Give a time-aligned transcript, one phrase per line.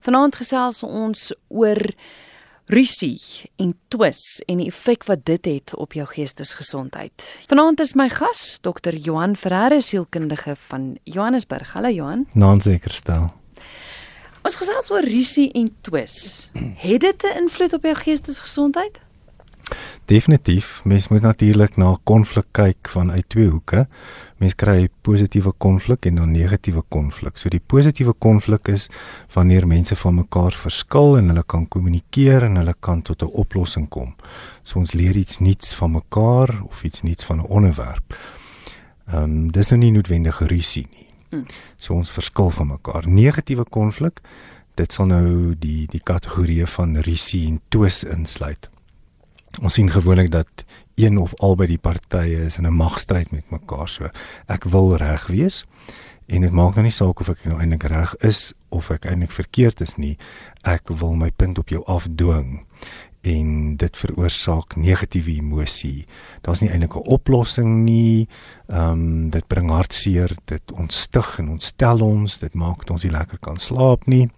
[0.00, 1.76] Vanaand gesels ons oor
[2.72, 3.20] rusie
[3.60, 7.26] en twis en die effek wat dit het op jou geestesgesondheid.
[7.50, 8.96] Vanaand is my gas Dr.
[8.96, 11.74] Johan Ferreira sielkundige van Johannesburg.
[11.76, 12.24] Hallo Johan.
[12.32, 13.28] Naam seker stel.
[14.40, 16.48] Ons gesels oor rusie en twis.
[16.86, 19.00] Het dit 'n invloed op jou geestesgesondheid?
[20.10, 20.80] Definitief.
[20.84, 23.86] Mens moet natuurlik na konflik kyk vanuit twee hoeke.
[24.38, 27.38] Mens kry positiewe konflik en dan negatiewe konflik.
[27.38, 28.88] So die positiewe konflik is
[29.34, 33.88] wanneer mense van mekaar verskil en hulle kan kommunikeer en hulle kan tot 'n oplossing
[33.88, 34.14] kom.
[34.62, 38.14] So ons leer iets nuuts van mekaar of iets nuuts van 'n onderwerp.
[39.06, 41.06] Ehm um, dis nou nie noodwendige rusie nie.
[41.30, 41.46] Hmm.
[41.76, 43.08] So ons verskil van mekaar.
[43.08, 44.20] Negatiewe konflik,
[44.74, 48.70] dit sal nou die die kategorie van rusie en twis insluit.
[49.58, 50.64] Ons sien gewoonlik dat
[50.94, 54.08] een of albei die partye is in 'n magstryd met mekaar so.
[54.46, 55.64] Ek wil reg wees
[56.26, 59.32] en dit maak nou nie saak of ek nou eintlik reg is of ek eintlik
[59.32, 60.18] verkeerd is nie.
[60.62, 62.64] Ek wil my punt op jou afdwing
[63.20, 66.06] en dit veroorsaak negatiewe emosie.
[66.40, 68.28] Daar's nie eintlik 'n oplossing nie.
[68.68, 73.12] Ehm um, dit bring hartseer, dit ontstig en ontstel ons, dit maak dit ons nie
[73.12, 74.30] lekker kan slaap nie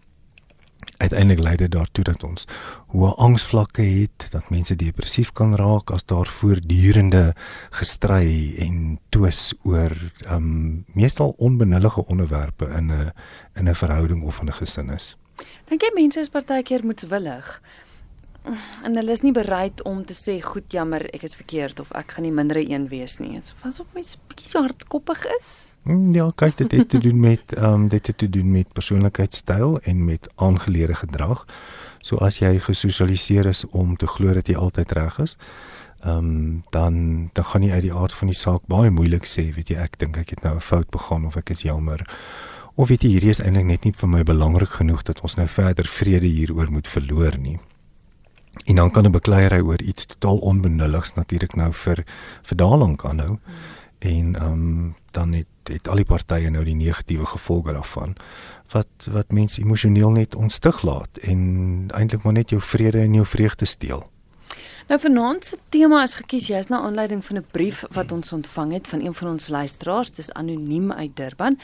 [1.02, 2.46] uiteindelik lei dit daartoe dat ons
[2.94, 7.32] hoë angsvlakke het, dat mense depressief kan raak as daar voortdurende
[7.78, 9.94] gestry en twis oor
[10.26, 13.12] ehm um, meestal onbenullige onderwerpe in 'n
[13.54, 15.16] in 'n verhouding of in 'n gesin is.
[15.68, 17.60] Dink jy mense is partykeer moetswillig
[18.82, 22.16] en hulle is nie bereid om te sê goed jammer ek is verkeerd of ek
[22.16, 23.34] gaan nie mindere een wees nie.
[23.38, 25.52] Dit was op my bietjie so hardkoppig is.
[25.86, 28.72] Mm, ja, kyk dit het te doen met ehm um, dit het te doen met
[28.72, 31.46] persoonlikheidstyl en met aangeleerde gedrag.
[32.02, 35.36] So as jy gesosialiseer is om te glo dat jy altyd reg is,
[36.02, 39.52] ehm um, dan dan gaan jy uit die aard van die saak baie moeilik sê,
[39.54, 42.06] weet jy, ek dink ek het nou 'n fout begaan of ek is jammer.
[42.74, 45.46] Of weet jy, hierdie is eintlik net nie vir my belangrik genoeg dat ons nou
[45.46, 47.58] verder vrede hieroor moet verloor nie.
[48.64, 52.04] En dan kan 'n bekleierery oor iets totaal onbenulligs natuurlik nou vir
[52.42, 53.38] vir daarlank aanhou.
[53.44, 53.54] Hmm.
[53.98, 58.16] En ehm um, dan het het al die partye nou die negatiewe gevolge daarvan
[58.72, 61.38] wat wat mense emosioneel net ontstig laat en
[61.94, 64.10] eintlik maar net jou vrede en jou vreugde steel.
[64.88, 68.72] Nou vanaand se tema is gekies jy's na aanleiding van 'n brief wat ons ontvang
[68.72, 71.58] het van een van ons luisteraars, dis anoniem uit Durban.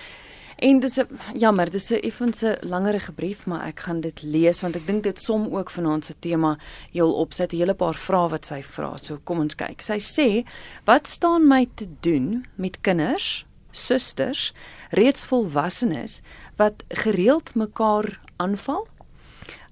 [0.59, 4.77] En dis 'n jammer, dis 'n effense langerige brief, maar ek gaan dit lees want
[4.77, 6.59] ek dink dit som ook vanaand se tema
[6.91, 7.33] heel op.
[7.33, 8.97] Sy het 'n hele paar vrae wat sy vra.
[8.97, 9.81] So kom ons kyk.
[9.81, 10.45] Sy sê:
[10.85, 14.53] "Wat staan my te doen met kinders, susters,
[14.91, 16.23] reeds volwassenes
[16.57, 18.89] wat gereeld mekaar aanval?"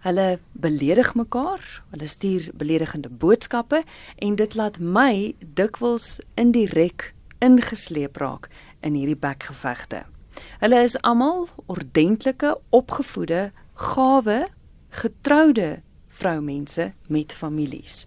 [0.00, 3.82] Hulle beledig mekaar, hulle stuur beledigende boodskappe
[4.18, 8.48] en dit laat my dikwels indirek ingesleep raak
[8.80, 10.04] in hierdie bekgevegte.
[10.60, 14.46] Hulle is almal ordentlike, opgevoede, gawe,
[14.88, 18.06] getroude vroumense met families.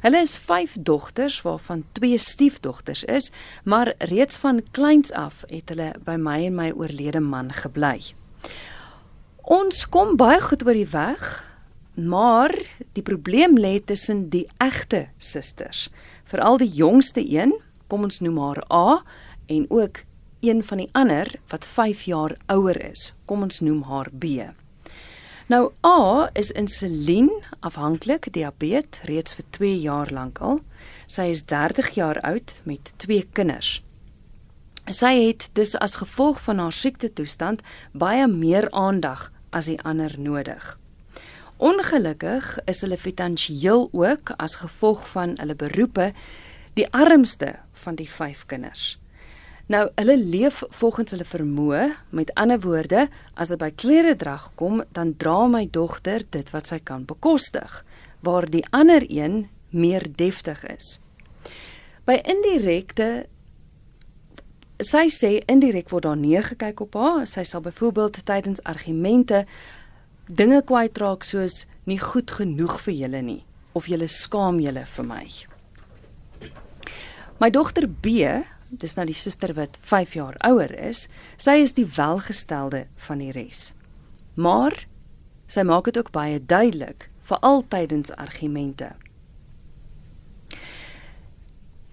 [0.00, 3.30] Hulle is 5 dogters waarvan 2 stiefdogters is,
[3.64, 8.12] maar reeds van kleins af het hulle by my en my oorlede man gebly.
[9.42, 11.24] Ons kom baie goed oor die weg,
[11.96, 12.52] maar
[12.92, 15.88] die probleem lê tussen die egte susters,
[16.28, 17.54] veral die jongste een,
[17.86, 19.02] kom ons noem haar A
[19.46, 20.02] en ook
[20.48, 23.12] een van die ander wat 5 jaar ouer is.
[23.24, 24.24] Kom ons noem haar B.
[25.46, 27.30] Nou A is insulien
[27.60, 30.60] afhanklik diabetes reeds vir 2 jaar lank al.
[31.06, 33.82] Sy is 30 jaar oud met 2 kinders.
[34.86, 37.62] Sy het dus as gevolg van haar siekte toestand
[37.92, 40.78] baie meer aandag as die ander nodig.
[41.56, 46.12] Ongelukkig is hulle finansiëel ook as gevolg van hulle beroepe
[46.74, 48.96] die armste van die 5 kinders.
[49.66, 51.86] Nou, hulle leef volgens hulle vermoë.
[52.14, 56.70] Met ander woorde, as dit by klere drag kom, dan dra my dogter dit wat
[56.70, 57.80] sy kan bekostig,
[58.22, 61.00] waar die ander een meer deftig is.
[62.06, 63.26] By indirekte
[64.78, 67.26] sy sê indirek word daar neergekyk op haar.
[67.26, 69.44] Sy sal byvoorbeeld tydens argumente
[70.26, 73.42] dinge kwytraak soos nie goed genoeg vir julle nie
[73.76, 75.24] of julle skaam julle vir my.
[77.40, 78.22] My dogter B
[78.70, 83.32] dis nou die suster wat 5 jaar ouer is, sy is die welgestelde van die
[83.32, 83.72] res.
[84.34, 84.86] Maar
[85.46, 88.92] sy maak dit ook baie duidelik vir altydens argumente.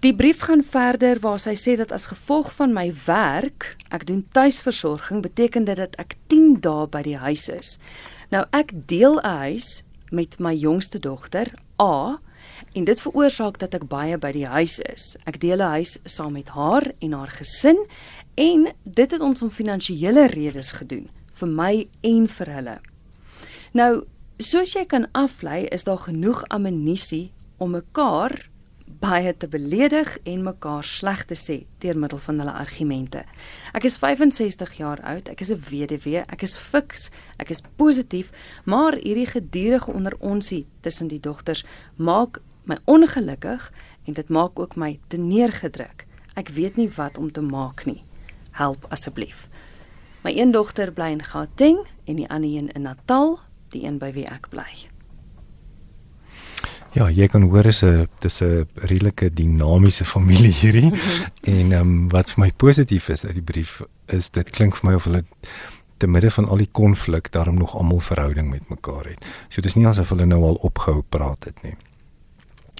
[0.04, 4.20] Die brief gaan verder waar sy sê dat as gevolg van my werk, ek doen
[4.36, 7.78] tuisversorging, beteken dit dat ek 10 dae by die huis is.
[8.28, 9.82] Nou ek deel 'n huis
[10.12, 11.48] met my jongste dogter,
[11.80, 12.20] A,
[12.74, 15.16] en dit veroorsaak dat ek baie by die huis is.
[15.26, 17.78] Ek deel 'n huis saam met haar en haar gesin
[18.34, 22.78] en dit het ons om finansiële redes gedoen vir my en vir hulle.
[23.72, 24.04] Nou,
[24.38, 28.50] soos jy kan aflei, is daar genoeg ammunisie om mekaar
[29.00, 33.24] baie te beledig en mekaar sleg te sê deur middel van hulle argumente.
[33.76, 38.30] Ek is 65 jaar oud, ek is 'n weduwee, ek is fiks, ek is positief,
[38.64, 41.64] maar hierdie gedurende onder onsie tussen die dogters
[41.96, 43.72] maak my ongelukkig
[44.04, 46.06] en dit maak ook my te neergedruk.
[46.34, 48.02] Ek weet nie wat om te maak nie.
[48.50, 49.48] Help asseblief.
[50.24, 53.38] My een dogter bly in Gauteng en die ander een in Natal,
[53.68, 54.88] die een by wie ek bly.
[56.94, 60.92] Ja, jy kan hoor is 'n dis 'n redelike dinamiese familie hierdie.
[61.56, 64.90] en ehm um, wat vir my positief is uit die brief is dit klink vir
[64.90, 65.24] my of hulle
[65.96, 69.26] te midde van al die konflik daarom nog almal verhouding met mekaar het.
[69.48, 71.76] So dis nie asof hulle nou al opgehou praat het nie.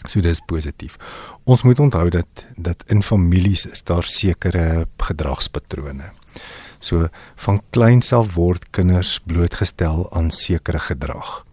[0.08, 0.98] So dis positief.
[1.44, 6.12] Ons moet onthou dat dat in families is daar sekere gedragspatrone.
[6.78, 11.44] So van kleins af word kinders blootgestel aan sekere gedrag.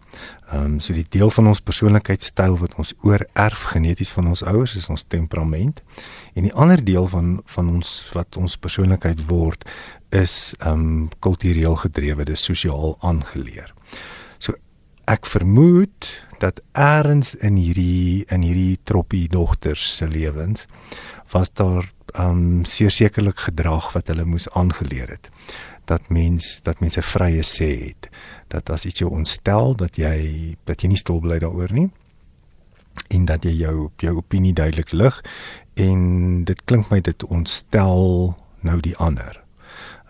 [0.52, 4.74] Ehm um, so die deel van ons persoonlikheidstyl wat ons oorerf geneties van ons ouers
[4.76, 5.80] is ons temperament.
[6.34, 9.64] En die ander deel van van ons wat ons persoonlikheid word
[10.10, 13.72] is ehm um, kultureel gedrewe, dis sosiaal aangeleer.
[15.10, 16.08] Ek vermoed
[16.38, 20.66] dat eers in hierdie in hierdie troppie dogters se lewens
[21.32, 25.30] was daar ehm um, sekerlik gedrag wat hulle moes aangeleer het
[25.84, 28.08] dat mens dat mense vrye sê het
[28.48, 31.88] dat as iets jou ontstel dat jy dat jy nie stil bly daaroor nie
[33.08, 35.22] en dat jy jou jou opinie duidelik lig
[35.74, 39.40] en dit klink my dit ontstel nou die ander.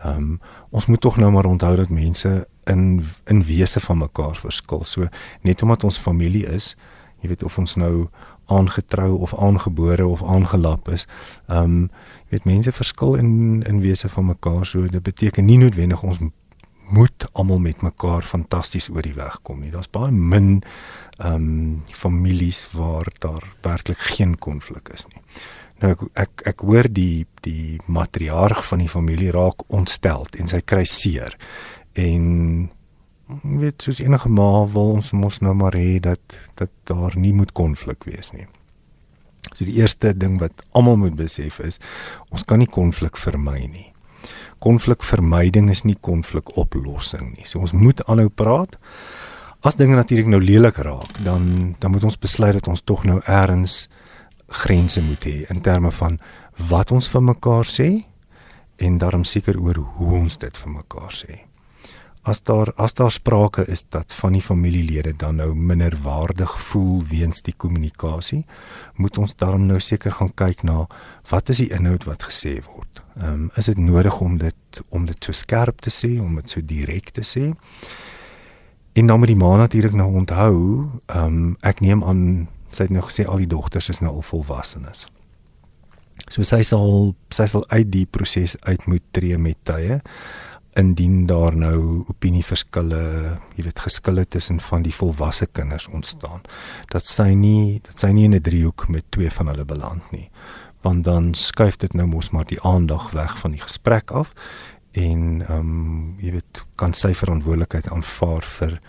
[0.03, 0.41] Ehm um,
[0.73, 4.85] ons moet tog nou maar onthou dat mense in in wese van mekaar verskil.
[4.85, 5.09] So
[5.41, 6.77] net omdat ons familie is,
[7.21, 8.09] jy weet of ons nou
[8.47, 11.07] aangetrou of aangebore of aangelap is,
[11.47, 11.91] ehm um,
[12.29, 14.67] weet mense verskil in in wese van mekaar.
[14.67, 16.19] So dit beteken nie noodwendig ons
[16.93, 19.71] moet almal met mekaar fantasties oor die weg kom nie.
[19.71, 20.63] Daar's baie min
[21.19, 25.23] ehm um, families waar daar werklik geen konflik is nie.
[25.83, 30.61] Nou ek ek, ek hoor die die matriarg van die familie raak ontsteld en sy
[30.61, 31.37] kry seer.
[31.93, 32.71] En
[33.43, 37.53] weet soos enige ma wil ons mos nou maar hê dat dat daar nie moet
[37.53, 38.47] konflik wees nie.
[39.53, 41.81] So die eerste ding wat almal moet besef is
[42.31, 43.89] ons kan nie konflik vermy nie.
[44.63, 47.47] Konflikvermyding is nie konflikoplossing nie.
[47.49, 48.77] So ons moet aanhou praat.
[49.63, 53.21] As dinge natuurlik nou lelik raak, dan dan moet ons besluit dat ons tog nou
[53.27, 53.89] eers
[54.53, 56.19] grense moet hê in terme van
[56.69, 57.89] wat ons vir mekaar sê
[58.77, 61.52] en daarom seker oor hoe ons dit vir mekaar sê
[62.23, 67.43] as daar as daar sprake is dat van die familielede dan nou minderwaardig voel weens
[67.43, 68.45] die kommunikasie,
[68.95, 70.87] moet ons daarom nou seker gaan kyk na
[71.31, 73.03] wat is die inhoud wat gesê word.
[73.17, 76.51] Ehm um, is dit nodig om dit om dit so skerp te sê, om dit
[76.51, 77.53] so direk te sê?
[78.93, 82.95] En dan moet die ma natuurlik nou onthou, ehm um, ek neem aan sy het
[82.95, 85.07] nou gesê al die dogters is nou al volwassenes.
[86.31, 90.01] So sy sal sy sal uit die proses uit moet tree met tye
[90.79, 93.01] indien daar nou opinieverskille,
[93.57, 96.41] jy weet geskille tussen van die volwasse kinders ontstaan.
[96.89, 100.31] Dat sy nie dat sy nie in 'n driehoek met twee van hulle beland nie.
[100.83, 104.33] Want dan skuif dit nou mos maar die aandag weg van die gesprek af
[104.93, 108.81] en ehm um, jy weet kan sy verantwoordelikheid aanvaar vir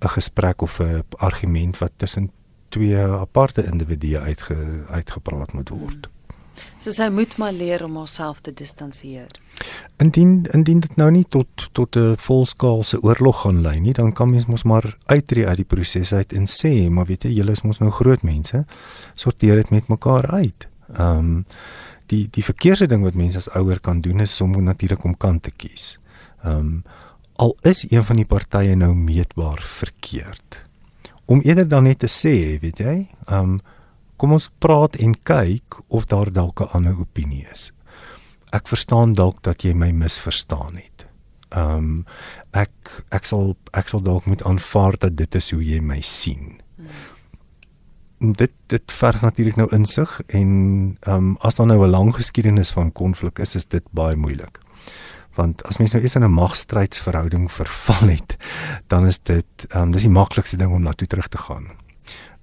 [0.00, 2.30] 'n gesprek of 'n argument wat tussen
[2.68, 4.56] twee aparte individue uitge,
[4.90, 6.08] uitgepraat moet word.
[6.82, 9.41] So sy moet maar leer om haarself te distansieer.
[10.02, 14.30] Indien indien dit nou nie tot tot 'n volskaalse oorlog gaan lei nie, dan kan
[14.30, 17.62] mens mos maar uittreë uit die proses uit en sê, maar weet jy, julle is
[17.62, 18.64] mos nou groot mense,
[19.14, 20.68] sorteer dit met mekaar uit.
[20.96, 21.44] Ehm um,
[22.06, 25.42] die die verkeerde ding wat mense as ouer kan doen is om natuurlik om kant
[25.42, 25.98] te kies.
[26.42, 26.82] Ehm um,
[27.36, 30.64] al is een van die partye nou meetbaar verkeerd.
[31.24, 33.60] Om eerder dan net te sê, weet jy, ehm um,
[34.16, 37.72] kom ons praat en kyk of daar dalk 'n ander opinie is.
[38.52, 41.06] Ek verstaan dalk dat jy my misverstaan het.
[41.52, 42.04] Ehm um,
[42.52, 46.60] ek ek sal ek sal dalk moet aanvaar dat dit is hoe jy my sien.
[46.76, 48.32] Hmm.
[48.36, 50.50] Dit dit verg natuurlik nou insig en
[51.00, 54.60] ehm um, as daar nou 'n lang geskiedenis van konflik is, is dit baie moeilik.
[55.34, 58.36] Want as mens nou eens in 'n magstrydsverhouding verval het,
[58.86, 61.68] dan is dit ehm um, dis die maklikste ding om na toe terug te gaan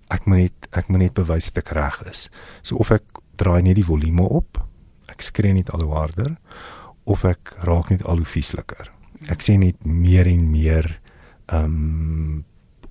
[0.09, 2.27] ek moet net ek moet net bewys dat ek reg is.
[2.65, 4.59] So of ek draai net die volume op,
[5.19, 6.35] ek skree net al hoe harder
[7.03, 8.88] of ek raak net al hoe viesliker.
[9.27, 10.95] Ek sê net meer en meer
[11.51, 12.45] ehm um,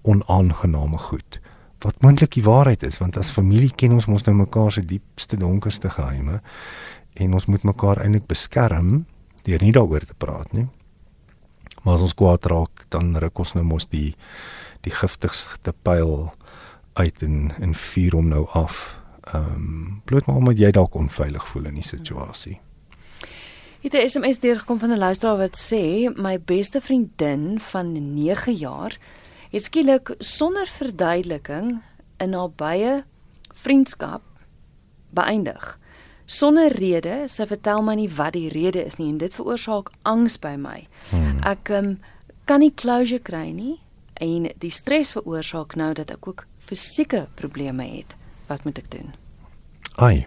[0.09, 1.41] onaangename goed.
[1.85, 5.37] Wat moontlik die waarheid is, want as familie ken ons mos nou mekaar se diepste
[5.37, 6.39] donkerste geheime
[7.19, 9.05] en ons moet mekaar eintlik beskerm
[9.45, 10.67] deur nie daaroor te praat nie.
[11.83, 14.15] Maar as ons kwaad raak, dan ruk ons nou mos die
[14.87, 16.31] die giftigste pyl
[16.99, 18.99] uit en en vuur hom nou af.
[19.33, 22.61] Ehm um, bloot maar omdat jy dalk onveilig voel in die situasie.
[23.81, 28.99] Het 'n SMS deurgekom van 'n luisteraar wat sê my beste vriendin van 9 jaar
[29.51, 31.81] het skielik sonder verduideliking
[32.17, 33.05] in haar baie
[33.53, 34.23] vriendskap
[35.11, 35.79] beëindig.
[36.25, 40.37] Sonder rede, sy vertel my nie wat die rede is nie en dit veroorsaak angs
[40.39, 40.83] by my.
[41.11, 41.41] Hmm.
[41.49, 41.95] Ek um,
[42.45, 43.79] kan nie closure kry nie
[44.21, 48.18] en die stres veroorsaak nou dat ek ook fisieke probleme het.
[48.49, 49.15] Wat moet ek doen?
[49.97, 50.27] Ai.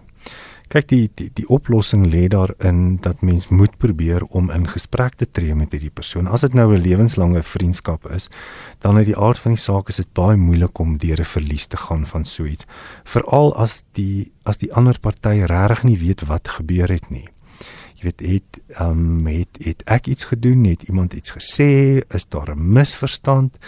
[0.72, 5.28] Kyk die die die oplossing lê daarin dat mens moet probeer om in gesprek te
[5.28, 6.30] tree met hierdie persoon.
[6.30, 8.30] As dit nou 'n lewenslange vriendskap is,
[8.78, 11.66] dan uit die aard van die saak is dit baie moeilik om deur 'n verlies
[11.66, 12.64] te gaan van so iets.
[13.04, 17.31] Veral as die as die ander party regtig nie weet wat gebeur het nie
[18.02, 20.64] jy weet het ehm um, het het ek iets gedoen?
[20.64, 22.02] Het iemand iets gesê?
[22.08, 23.58] Is daar 'n misverstand?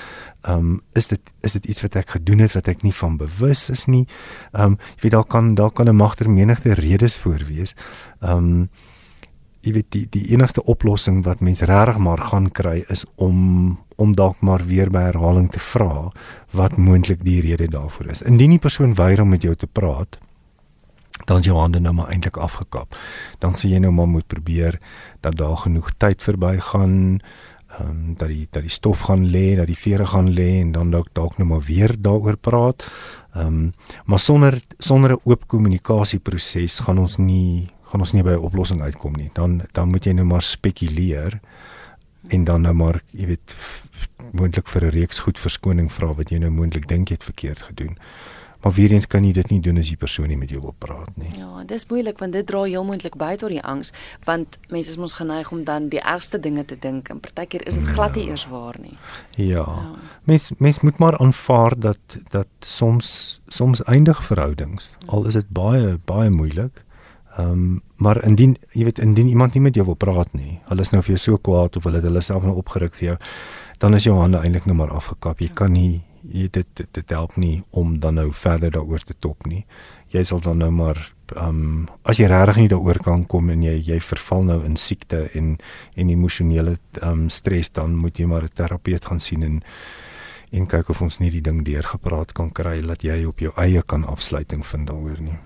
[0.43, 3.17] Ehm um, is dit is dit iets wat ek gedoen het wat ek nie van
[3.17, 4.07] bewus is nie?
[4.53, 7.75] Ehm um, jy weet daar kan daar kan 'n magter menigte redes voor wees.
[8.21, 8.69] Ehm um,
[9.61, 14.13] jy weet die die enigste oplossing wat mens regtig maar gaan kry is om om
[14.13, 16.11] dalk maar weer by herhaling te vra
[16.51, 18.23] wat moontlik die rede daarvoor is.
[18.23, 20.19] Indien die persoon weier om met jou te praat
[21.25, 22.97] dan jou hande nou maar eintlik afgekap.
[23.39, 24.81] Dan sê jy nou maar moet probeer
[25.21, 27.21] dat daar genoeg tyd verbygaan,
[27.75, 30.73] ehm um, dat die dat die stof gaan lê, dat die vere gaan lê en
[30.73, 32.87] dan dalk dalk nou maar weer daaroor praat.
[33.35, 33.73] Ehm um,
[34.05, 38.83] maar sonder sonder 'n oop kommunikasieproses gaan ons nie gaan ons nie by 'n oplossing
[38.83, 39.31] uitkom nie.
[39.33, 41.41] Dan dan moet jy nou maar spekuleer
[42.29, 43.57] en dan nou maar jy weet
[44.33, 47.63] moontlik vir 'n reeks goed verskoning vra wat jy nou moontlik dink jy het verkeerd
[47.63, 47.99] gedoen.
[48.65, 50.73] Maar weer eens kan jy dit nie doen as die persoon nie met jou wil
[50.81, 51.29] praat nie.
[51.37, 53.93] Ja, dis moeilik want dit dra heel moontlik by tot die angs
[54.25, 57.77] want mense is mos geneig om dan die ergste dinge te dink en partykeer is
[57.77, 58.33] dit glad nie ja.
[58.33, 58.97] eers waar nie.
[59.37, 59.67] Ja.
[59.69, 59.91] ja.
[60.25, 65.99] Mens mens moet maar aanvaar dat dat soms soms eindig verhoudings al is dit baie
[66.05, 66.85] baie moeilik.
[67.37, 70.81] Ehm um, maar indien jy weet indien iemand nie met jou wil praat nie, hulle
[70.81, 73.17] is nou vir jou so kwaad of hulle het hulle self nou opgeruk vir jou,
[73.79, 75.39] dan is jou hande eintlik nou maar afgekap.
[75.41, 75.55] Jy ja.
[75.55, 79.47] kan nie jy dit, dit dit help nie om dan nou verder daaroor te top
[79.47, 79.65] nie.
[80.15, 81.01] Jy sal dan nou maar
[81.35, 84.77] ehm um, as jy regtig nie daaroor kan kom en jy jy verval nou in
[84.77, 85.57] siekte en
[85.97, 89.63] en emosionele ehm um, stres dan moet jy maar 'n terapeut gaan sien en
[90.53, 93.83] en kyk of ons nie die ding deurgepraat kan kry dat jy op jou eie
[93.83, 95.39] kan afsluiting vind daaroor nie.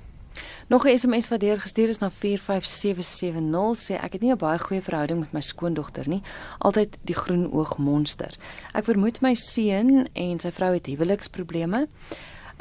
[0.69, 4.59] Nog 'n SMS wat deur gestuur is na 45770 sê ek het nie 'n baie
[4.59, 6.23] goeie verhouding met my skoondogter nie,
[6.59, 8.37] altyd die groen oog monster.
[8.75, 11.89] Ek vermoed my seun en sy vrou het huweliksprobleme.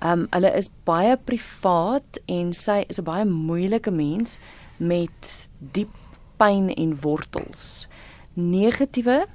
[0.03, 4.37] Um hulle is baie privaat en sy is 'n baie moeilike mens
[4.77, 5.93] met diep
[6.37, 7.87] pyn en wortels.
[8.33, 9.25] Negatiewe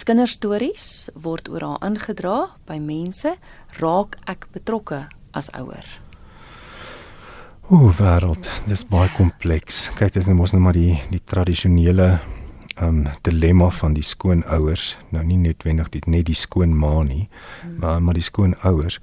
[0.00, 3.36] kinderstories word oor haar aangedra by mense,
[3.80, 5.84] raak ek betrokke as ouer.
[7.72, 9.86] Ooh, wêreld, dis baie kompleks.
[9.96, 12.18] Kyk, dis nou mos nou maar die die tradisionele
[12.84, 14.98] um, dilemma van die skoonouers.
[15.08, 17.22] Nou nie noodwendig dit net die skoonma nie,
[17.80, 18.98] maar maar die skoonouers.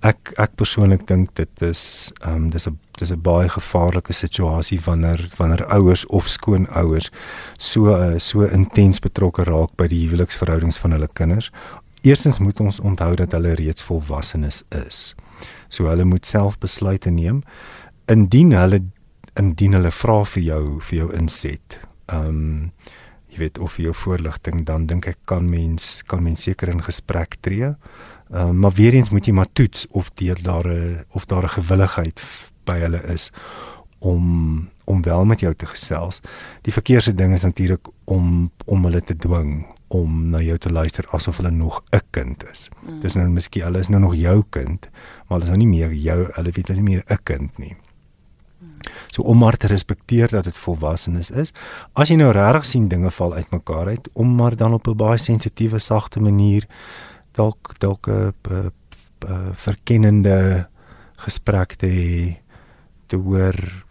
[0.00, 5.28] Ek ek persoonlik dink dit is um, dis 'n dis 'n baie gevaarlike situasie wanneer
[5.36, 7.10] wanneer ouers of skoonouers
[7.58, 11.52] so uh, so intens betrokke raak by die huweliksverhoudings van hulle kinders.
[12.00, 15.14] Eerstens moet ons onthou dat hulle reeds volwassenes is.
[15.68, 17.42] So hulle moet self besluite neem
[18.06, 18.82] indien hulle
[19.40, 21.78] indien hulle vra vir jou vir jou inset.
[22.12, 22.72] Ehm um,
[23.34, 26.82] jy weet of vir jou voorligting dan dink ek kan mens kan mens seker in
[26.82, 27.74] gesprek tree.
[28.30, 31.44] Ehm um, maar weer eens moet jy maar toets of deur daar 'n of daar
[31.44, 32.22] 'n gewilligheid
[32.64, 33.32] by hulle is
[33.98, 36.20] om om wel met jou te gesels.
[36.62, 41.06] Die verkeerde ding is natuurlik om om hulle te dwing om na jou te luister
[41.10, 42.68] asof hulle nog 'n kind is.
[42.86, 43.00] Mm.
[43.00, 45.92] Dis nou miskien hulle is nou nog jou kind, maar hulle is nou nie meer
[45.92, 47.76] jou, hulle weet hulle is nie meer 'n kind nie.
[49.06, 51.52] So om maar te respekteer dat dit volwassenes is.
[51.92, 55.18] As jy nou regtig sien dinge val uitmekaar uit, om maar dan op 'n baie
[55.18, 56.66] sensitiewe, sagte manier
[57.32, 58.32] dalk dalk 'n
[59.52, 60.68] verkennende
[61.16, 62.34] gesprek te
[63.06, 63.84] te hoor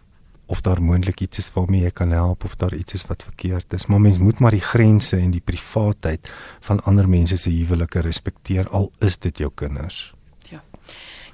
[0.46, 3.72] of daar moontlik iets is waarmee jy kan help of daar iets is wat verkeerd
[3.72, 3.86] is.
[3.86, 6.28] Maar mens moet maar die grense en die privaatheid
[6.60, 10.13] van ander mense se huwelike respekteer al is dit jou kinders.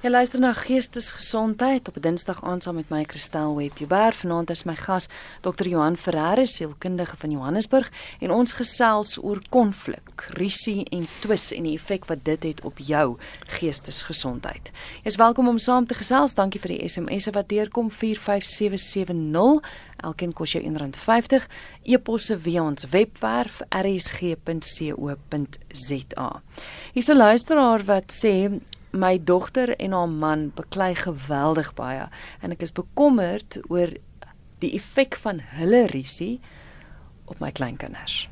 [0.01, 0.07] Ja.
[0.07, 4.13] Jy luister na Geestesgesondheid op 'n Dinsdag aand saam met my Kristel Webber.
[4.13, 5.07] Vanaand is my gas
[5.41, 5.67] Dr.
[5.67, 11.73] Johan Ferreira, sielkundige van Johannesburg, en ons gesels oor konflik, risie en twis en die
[11.73, 14.71] effek wat dit het op jou geestesgesondheid.
[15.03, 16.33] Jy is welkom om saam te gesels.
[16.33, 19.61] Dankie vir die SMS'e wat deurkom 45770.
[19.97, 21.47] Elkeen kos jou R1.50.
[21.83, 24.41] E-posse via ons webwerf rsg.co.za.
[26.93, 32.07] Hier's 'n luisteraar wat sê my dogter en haar man beklei geweldig baie
[32.41, 33.93] en ek is bekommerd oor
[34.61, 36.39] die effek van hulle risie
[37.25, 38.27] op my kleinkinders.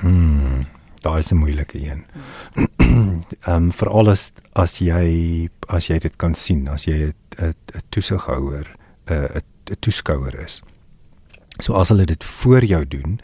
[0.00, 0.66] Hmm,
[1.00, 2.04] daai is 'n moeilike een.
[3.46, 7.54] Ehm um, veral as as jy as jy dit kan sien, as jy 'n
[7.90, 8.66] toesighouer,
[9.10, 10.62] 'n 'n toeskouer is.
[11.60, 13.20] So as hulle dit voor jou doen,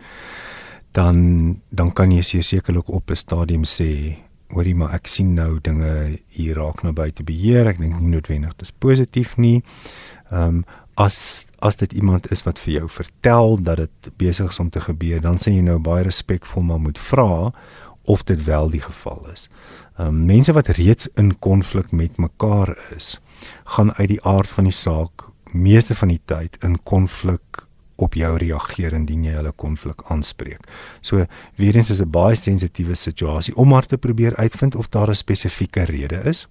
[0.92, 4.16] dan dan kan jy sekerlik op 'n stadium sê
[4.54, 7.70] hoorie maar ek sien nou dinge hier raak na buite beheer.
[7.70, 9.60] Ek dink nie noodwendig dit is positief nie.
[10.30, 10.64] Ehm um,
[11.00, 14.80] as as dit iemand is wat vir jou vertel dat dit besig is om te
[14.84, 17.52] gebeur, dan sê jy nou baie respekvol maar moet vra
[18.04, 19.48] of dit wel die geval is.
[19.96, 23.20] Ehm um, mense wat reeds in konflik met mekaar is,
[23.64, 27.64] gaan uit die aard van die saak meeste van die tyd in konflik
[28.00, 30.64] op jou reageer indien jy hulle konflik aanspreek.
[31.00, 31.26] So
[31.60, 35.14] weer eens is 'n baie sensitiewe situasie om maar te probeer uitvind of daar 'n
[35.14, 36.46] spesifieke rede is.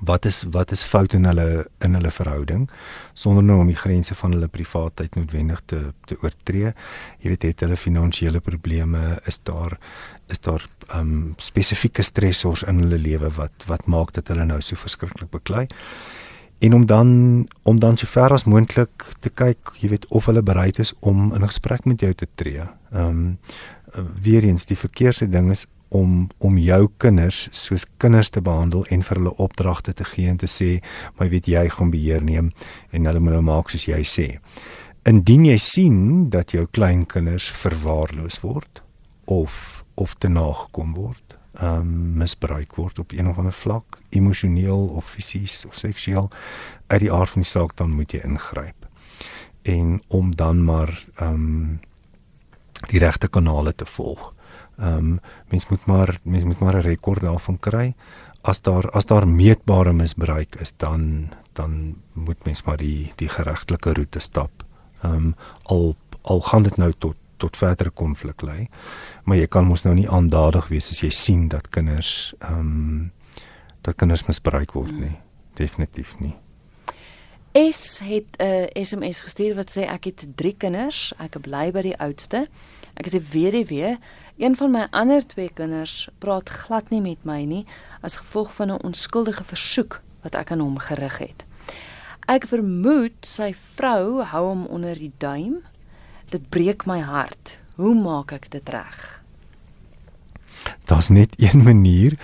[0.00, 2.70] Wat is wat is fout in hulle in hulle verhouding
[3.12, 6.72] sonder nou om die grense van hulle privaatheid noodwendig te te oortree.
[7.18, 9.78] Jy weet het hulle finansiële probleme, is daar
[10.28, 10.64] is daar
[10.94, 15.66] um spesifieke stressors in hulle lewe wat wat maak dat hulle nou so verskriklik beklei
[16.62, 20.42] en om dan om dan so ver as moontlik te kyk, jy weet of hulle
[20.46, 22.66] bereid is om in gesprek met jou te tree.
[22.92, 23.38] Ehm um,
[24.22, 29.02] weer eens die verkeerde ding is om om jou kinders soos kinders te behandel en
[29.02, 30.78] vir hulle opdragte te gee en te sê,
[31.18, 32.52] "Maar weet jy, gaan beheer neem
[32.90, 34.38] en hulle moet nou maak soos jy sê."
[35.02, 38.82] Indien jy sien dat jou kleinkinders verwaarloos word
[39.24, 41.21] of of te nagekom word
[41.52, 46.30] ehm um, misbruik word op een of ander vlak, emosioneel of fisies of seksueel
[46.86, 48.88] uit die aard van die saak dan moet jy ingryp.
[49.62, 51.80] En om dan maar ehm um,
[52.88, 54.34] die regte kanale te volg.
[54.78, 57.94] Ehm um, mens moet maar mens moet maar 'n rekord daarvan kry.
[58.40, 63.92] As daar as daar meetbare misbruik is, dan dan moet mens maar die die geregtelike
[63.92, 64.64] roete stap.
[65.02, 68.68] Ehm um, al al gaan dit nou tot tot verdere konflik lei.
[69.26, 73.10] Maar jy kan mos nou nie aandadig wees as jy sien dat kinders ehm um,
[73.82, 75.16] dat kinders misbruik word nie.
[75.58, 76.36] Definitief nie.
[77.52, 78.44] Es het 'n
[78.78, 82.48] uh, SMS gestuur wat sê ek het 3 kinders, ek bly by die oudste.
[82.94, 83.98] Ek is 'n weduwee.
[84.38, 87.66] Een van my ander twee kinders praat glad nie met my nie
[88.00, 91.44] as gevolg van 'n onskuldige versoek wat ek aan hom gerig het.
[92.26, 95.62] Ek vermoed sy vrou hou hom onder die duim
[96.32, 97.58] dit breek my hart.
[97.76, 99.22] Hoe maak ek dit reg?
[100.88, 102.16] Daar's net een manier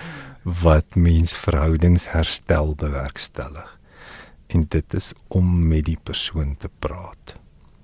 [0.43, 3.77] wat mens verhoudings herstel bewerkstellig.
[4.47, 7.35] En dit is om met die persoon te praat.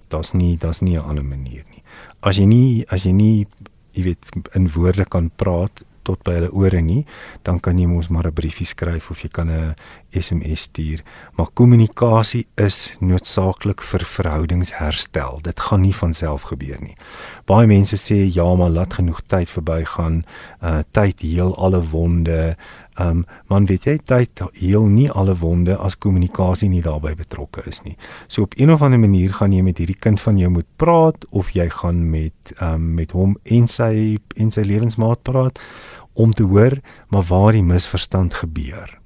[0.10, 1.84] Daar's nie daar's nie 'n ander manier nie.
[2.20, 3.48] As jy nie as jy nie
[3.92, 7.04] jy weet in woorde kan praat tot by hulle ore nie,
[7.44, 9.76] dan kan jy mos maar 'n briefie skryf of jy kan 'n
[10.16, 11.04] SMS stuur.
[11.36, 15.40] Maar kommunikasie is noodsaaklik vir verhoudingsherstel.
[15.42, 16.96] Dit gaan nie van self gebeur nie.
[17.46, 20.24] Baie mense sê ja, maar laat genoeg tyd verbygaan.
[20.64, 22.56] Uh tyd heel alle wonde.
[23.00, 27.82] Um man weet jy tyd heel nie alle wonde as kommunikasie nie daarbey betrokke is
[27.84, 27.98] nie.
[28.28, 31.26] So op een of ander manier gaan jy met hierdie kind van jou moet praat
[31.30, 35.60] of jy gaan met um met hom en sy en sy lewensmaat praat
[36.16, 39.00] om te hoor maar waar die misverstand gebeur.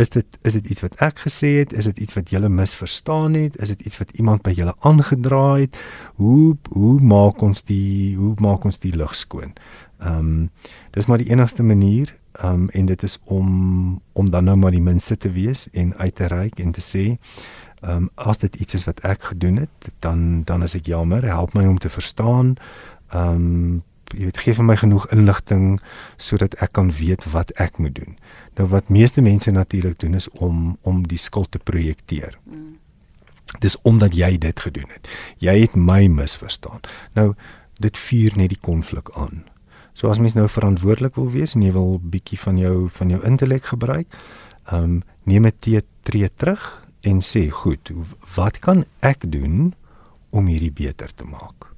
[0.00, 1.72] Is dit is dit iets wat ek gesê het?
[1.76, 3.56] Is dit iets wat julle misverstaan het?
[3.60, 5.76] Is dit iets wat iemand by julle aangedraai het?
[6.16, 9.52] Hoe hoe maak ons die hoe maak ons die lug skoon?
[10.00, 10.50] Ehm um,
[10.96, 14.72] dis maar die enigste manier ehm um, en dit is om om dan nou maar
[14.72, 17.04] die minste te wees en uit te reik en te sê
[17.82, 21.24] ehm um, as dit iets is wat ek gedoen het, dan dan is ek jammer.
[21.24, 22.54] Help my om te verstaan.
[23.10, 25.80] Ehm um, jy weet gee vir my genoeg inligting
[26.16, 28.18] sodat ek kan weet wat ek moet doen.
[28.58, 32.38] Nou wat meeste mense natuurlik doen is om om die skuld te projekteer.
[32.44, 32.78] Mm.
[33.60, 35.08] Dis omdat jy dit gedoen het.
[35.38, 36.80] Jy het my misverstaan.
[37.14, 37.32] Nou
[37.80, 39.44] dit vuur net die konflik aan.
[39.92, 43.20] So as mens nou verantwoordelik wil wees en jy wil bietjie van jou van jou
[43.28, 44.08] intellek gebruik,
[44.70, 47.90] ehm um, neem 'n tree terug en sê, "Goed,
[48.36, 49.74] wat kan ek doen
[50.30, 51.71] om hierdie beter te maak?"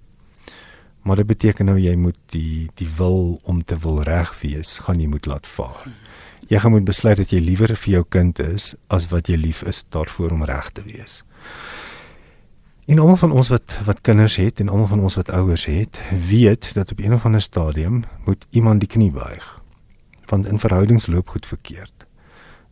[1.04, 5.00] Maar dit beteken nou jy moet die die wil om te wil reg wees, gaan
[5.00, 5.84] jy moet laat vaar.
[6.48, 9.62] Jy gaan moet besluit dat jy liewer vir jou kind is as wat jy lief
[9.68, 11.20] is daarvoor om reg te wees.
[12.88, 16.00] En almal van ons wat wat kinders het en almal van ons wat ouers het,
[16.28, 19.62] weet dat op een of ander stadium moet iemand die knie buig.
[20.26, 22.06] Want in verhoudings loop goed verkeerd.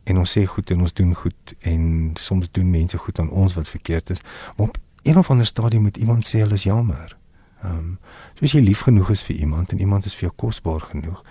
[0.04, 3.54] En ons sê goed en ons doen goed en soms doen mense goed aan ons
[3.54, 4.20] wat verkeerd is,
[4.56, 7.16] maar op een of ander stadium moet iemand sê hulle is jammer.
[7.62, 7.98] Ehm, um,
[8.38, 11.22] soos jy lief genoeg is vir iemand en iemand is vir jou kosbaar genoeg,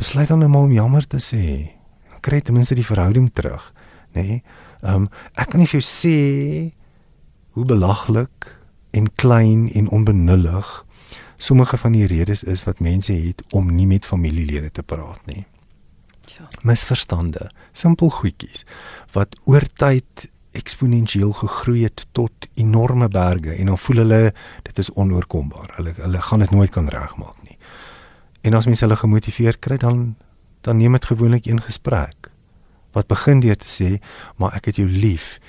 [0.00, 1.72] besluit dan nou om jammer te sê.
[2.20, 3.72] Kry ten minste die verhouding terug,
[4.14, 4.22] nê?
[4.22, 4.42] Nee?
[4.82, 6.72] Ehm, um, ek kan nie vir jou sê
[7.52, 8.56] hoe belaglik
[8.92, 10.84] en klein en onbenullig
[11.42, 15.44] sommige van die redes is wat mense het om nie met familielede te praat nie.
[16.30, 16.46] Ja.
[16.62, 18.64] Misverstande, simpel goedjies
[19.12, 24.20] wat oor tyd eksponensieel gegroei het tot enorme berge en dan voel hulle
[24.62, 25.72] dit is onoorkombaar.
[25.76, 27.58] Hulle hulle gaan dit nooit kan regmaak nie.
[28.42, 30.14] En as mense hulle gemotiveer kry dan
[30.62, 32.30] dan neem dit gewoonlik een gesprek
[32.92, 33.98] wat begin deur te sê,
[34.36, 35.40] "Maar ek het jou lief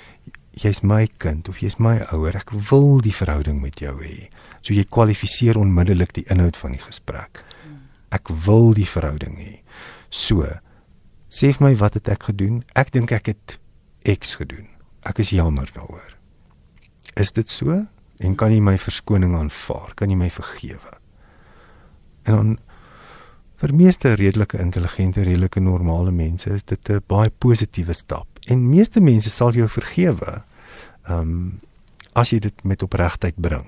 [0.62, 4.28] jy's my kind of jy's my ouer, ek wil die verhouding met jou hê.
[4.62, 7.42] So jy kwalifiseer onmiddellik die inhoud van die gesprek.
[8.14, 9.56] Ek wil die verhouding hê.
[10.10, 10.46] So
[11.28, 12.62] sê vir my wat het ek gedoen?
[12.78, 13.58] Ek dink ek het
[14.06, 14.73] X gedoen.
[15.04, 16.16] Ek is jammer daaroor.
[17.14, 17.86] Is dit so?
[18.18, 19.92] En kan jy my verskoning aanvaar?
[19.98, 20.98] Kan jy my vergewe?
[22.24, 22.54] En dan
[23.60, 28.26] vir meeste redelike intelligente, redelike normale mense is dit 'n baie positiewe stap.
[28.46, 30.42] En meeste mense sal jou vergewe.
[31.06, 31.60] Ehm um,
[32.14, 33.66] as jy dit met opregtheid bring.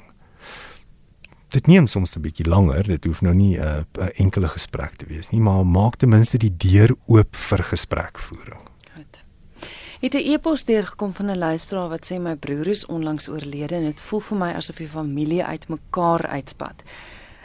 [1.49, 5.07] Dit neem soms 'n bietjie langer, dit hoef nou nie 'n uh, enkele gesprek te
[5.07, 8.61] wees nie, maar maak ten minste die deur oop vir gesprekvoering.
[8.95, 9.25] Goed.
[10.01, 13.85] Het 'n e-pos deurgekom van 'n luisteraar wat sê my broer is onlangs oorlede en
[13.85, 16.83] dit voel vir my asof die familie uitmekaar uitspat.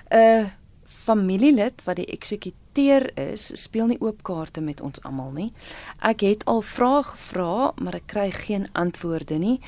[0.10, 0.46] 'n uh,
[0.84, 5.54] familielid wat die eksekuteur is, speel nie oop kaarte met ons almal nie.
[6.00, 9.60] Ek het al vrae gevra, maar ek kry geen antwoorde nie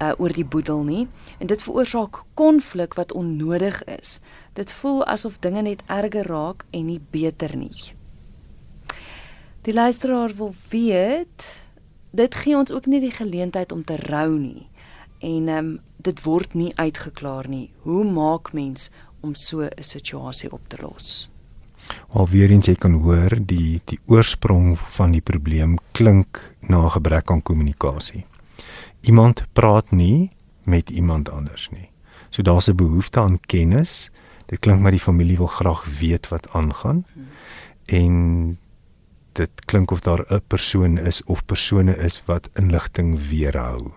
[0.00, 4.20] uh, oor die boedel nie en dit veroorsaak konflik wat onnodig is.
[4.52, 7.94] Dit voel asof dinge net erger raak en nie beter nie.
[9.62, 11.44] Die luisteraar wil weet,
[12.10, 14.68] dit gee ons ook nie die geleentheid om te rou nie.
[15.20, 17.70] En ehm um, dit word nie uitgeklaar nie.
[17.84, 21.30] Hoe maak mens om so 'n situasie op te los.
[22.08, 27.30] Al weer eens jy kan hoor die die oorsprong van die probleem klink na gebrek
[27.30, 28.24] aan kommunikasie.
[29.00, 30.30] Iemand praat nie
[30.62, 31.90] met iemand anders nie.
[32.30, 34.10] So daar's 'n behoefte aan kennis.
[34.46, 37.04] Dit klink maar die familie wil graag weet wat aangaan.
[37.12, 37.26] Hmm.
[37.84, 38.58] En
[39.32, 43.92] dit klink of daar 'n persoon is of persone is wat inligting weerhou.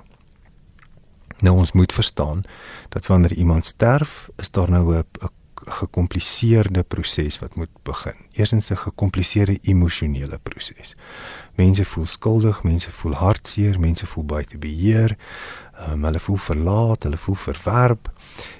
[1.39, 2.43] Nou ons moet verstaan
[2.89, 5.05] dat wanneer iemand sterf, is daar nou 'n
[5.65, 8.15] gekompliseerde proses wat moet begin.
[8.31, 10.95] Eerstens 'n gekompliseerde emosionele proses.
[11.55, 15.17] Mense voel skuldig, mense voel hartseer, mense voel buite beheer,
[15.89, 18.11] um, hulle voel verlaat, hulle voel verwerp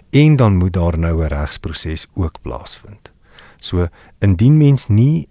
[0.09, 3.11] en dan moet daar nou 'n regsproses ook plaasvind.
[3.57, 3.87] So
[4.19, 5.27] indien mens nie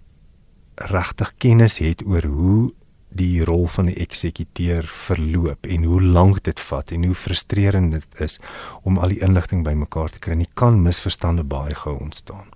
[0.75, 2.71] regtig kennis het oor hoe
[3.13, 8.21] die rol van die eksekuteur verloop en hoe lank dit vat en hoe frustrerend dit
[8.25, 8.39] is
[8.81, 10.37] om al die inligting bymekaar te kry.
[10.37, 12.49] Nie kan misverstande baie gou ontstaan.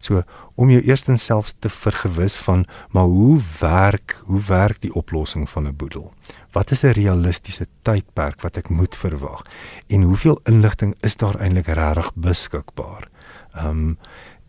[0.00, 0.22] So
[0.56, 5.66] om jou eerstens self te vergewis van maar hoe werk hoe werk die oplossing van
[5.68, 6.12] 'n boedel?
[6.52, 9.42] Wat is 'n realistiese tydperk wat ek moet verwag?
[9.86, 13.08] En hoeveel inligting is daar eintlik regtig beskikbaar?
[13.54, 13.98] Ehm um,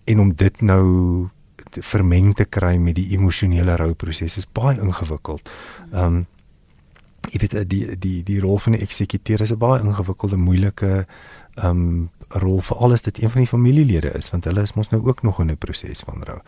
[0.05, 1.29] en om dit nou
[1.71, 5.49] vermeng te kry met die emosionele rouproses is baie ingewikkeld.
[5.93, 6.27] Ehm um,
[7.29, 11.05] jy weet die die die rol van die eksekuteur is 'n baie ingewikkelde, moeilike
[11.55, 14.89] ehm um, rol vir alles dit een van die familielede is want hulle is mos
[14.89, 16.39] nou ook nog in 'n proses van rou.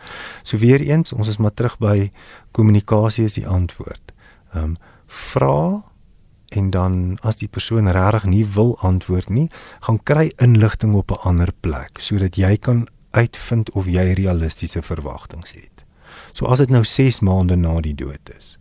[0.42, 2.10] So weer eens, ons is maar terug by
[2.50, 4.12] kommunikasie is die antwoord.
[4.54, 5.82] Ehm um, vra
[6.48, 11.28] en dan as die persoon regtig nie wil antwoord nie, gaan kry inligting op 'n
[11.28, 15.84] ander plek sodat jy kan uitvind of jy realistiese verwagtinge het.
[16.32, 18.56] So as dit nou 6 maande na die dood is.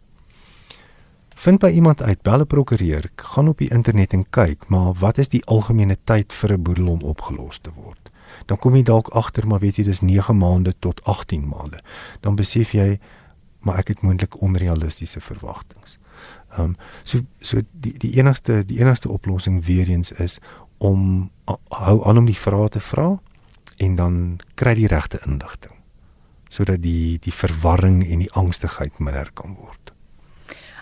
[1.42, 5.18] Vind by iemand uit, bel 'n prokureur, gaan op die internet en kyk, maar wat
[5.18, 8.12] is die algemene tyd vir 'n boedel om opgelos te word?
[8.46, 11.80] Dan kom jy dalk agter, maar weet jy dis 9 maande tot 18 maande.
[12.20, 13.00] Dan besef jy
[13.60, 15.98] maar ek het moontlik onrealistiese verwagtinge.
[16.52, 20.40] Ehm um, so so die die enigste die enigste oplossing weer eens is
[20.78, 21.30] om
[21.70, 23.20] hou aan om die vrae te vra
[23.78, 24.18] en dan
[24.56, 25.78] kry die regte inligting
[26.52, 29.94] sodat die die verwarring en die angstigheid minder kan word.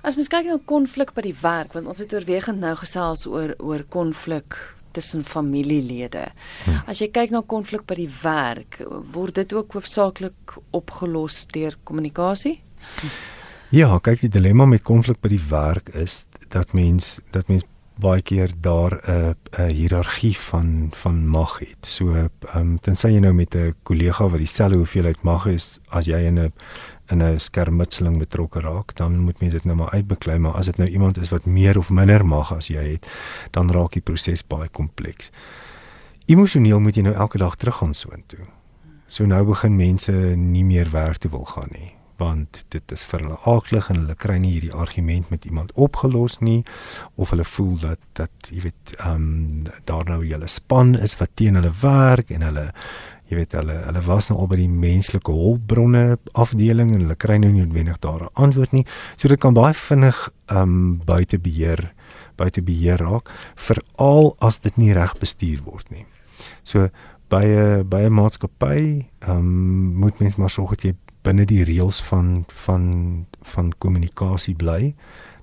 [0.01, 3.53] As mens kyk na konflik by die werk want ons het oorwegend nou gesels oor
[3.59, 4.57] oor konflik
[4.97, 6.31] tussen familielede.
[6.65, 6.79] Hmm.
[6.89, 8.79] As jy kyk na konflik by die werk,
[9.13, 12.57] word dit ook hoofsaaklik opgelos deur kommunikasie?
[13.69, 17.67] Ja, kyk die dilemma met konflik by die werk is dat mens dat mens
[17.99, 21.85] baie keer daar 'n 'n hiërargie van van mag het.
[21.85, 26.19] So um, tensy jy nou met 'n kollega wat dieselfde hoeveelheid mag is as jy
[26.25, 26.53] in 'n
[27.07, 30.77] in 'n skermutseling betrokke raak, dan moet mens dit nou maar uitbeklei, maar as dit
[30.77, 33.07] nou iemand is wat meer of minder mag as jy het,
[33.51, 35.31] dan raak die proses baie kompleks.
[36.25, 38.45] Emosioneel moet jy nou elke dag teruggaan soontoe.
[39.07, 43.23] So nou begin mense nie meer werk toe wil gaan nie want dit is vir
[43.23, 46.63] hulle aaklig en hulle kry nie hierdie argument met iemand opgelos nie
[47.15, 51.35] of hulle voel dat dat jy weet ehm um, daar nou julle span is wat
[51.39, 52.67] teen hulle werk en hulle
[53.29, 57.37] jy weet hulle hulle was nou al by die menslike hulpbronne afdeling en hulle kry
[57.37, 58.85] nou nie noodwendig daar 'n antwoord nie.
[59.17, 61.93] So dit kan baie vinnig ehm um, buite beheer
[62.37, 66.05] buite beheer raak veral as dit nie reg bestuur word nie.
[66.63, 66.89] So
[67.29, 70.95] by 'n by 'n maatskappy ehm um, moet mens maar sorg dat jy
[71.29, 72.83] binne die reëls van van
[73.53, 74.95] van kommunikasie bly.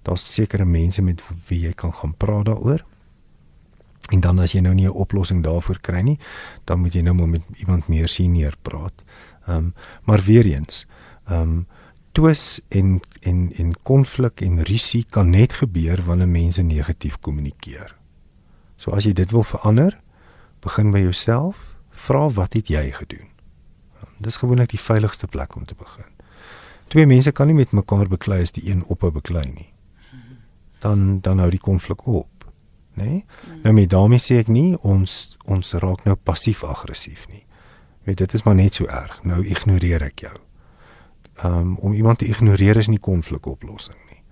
[0.07, 2.85] Daar's sekere mense met wie jy kan gaan praat daaroor.
[4.15, 6.19] En dan as jy nou nie 'n oplossing daarvoor kry nie,
[6.65, 8.95] dan moet jy nou maar met iemand meer senior praat.
[9.47, 10.87] Ehm um, maar weer eens,
[11.27, 11.67] ehm um,
[12.13, 17.97] twis en en en konflik en rusie kan net gebeur wanneer mense negatief kommunikeer.
[18.77, 20.01] So as jy dit wil verander,
[20.61, 23.36] begin by jouself, vra wat het jy gedoen?
[24.19, 26.09] Dis gewoonlik die veiligigste plek om te begin.
[26.89, 29.73] Twee mense kan nie met mekaar beklei as die een ophou beklei nie.
[30.79, 32.47] Dan dan hou die konflik op,
[32.95, 33.05] né?
[33.05, 33.25] Nee?
[33.63, 37.43] Nou met daarmee sê ek nie ons ons raak nou passief aggressief nie.
[38.07, 39.19] Weet dit is maar net so erg.
[39.25, 40.37] Nou ignoreer ek jou.
[41.45, 44.23] Um om iemand te ignoreer is nie konflikoplossing nie.